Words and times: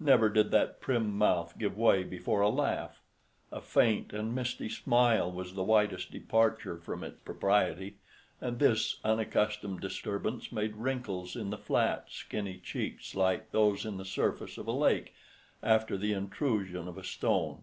Never 0.00 0.28
did 0.28 0.50
that 0.50 0.80
prim 0.80 1.16
mouth 1.16 1.56
give 1.56 1.78
way 1.78 2.02
before 2.02 2.40
a 2.40 2.48
laugh. 2.48 3.00
A 3.52 3.60
faint 3.60 4.12
and 4.12 4.34
misty 4.34 4.68
smile 4.68 5.30
was 5.30 5.54
the 5.54 5.62
widest 5.62 6.10
departure 6.10 6.78
from 6.78 7.04
its 7.04 7.20
propriety, 7.24 7.94
and 8.40 8.58
this 8.58 8.96
unaccustomed 9.04 9.80
disturbance 9.80 10.50
made 10.50 10.74
wrinkles 10.74 11.36
in 11.36 11.50
the 11.50 11.56
flat, 11.58 12.06
skinny 12.10 12.58
cheeks 12.58 13.14
like 13.14 13.52
those 13.52 13.84
in 13.84 13.98
the 13.98 14.04
surface 14.04 14.58
of 14.58 14.66
a 14.66 14.72
lake, 14.72 15.14
after 15.62 15.96
the 15.96 16.12
intrusion 16.12 16.88
of 16.88 16.98
a 16.98 17.04
stone. 17.04 17.62